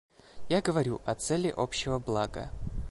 [0.49, 2.49] Я говорю о цели общего блага.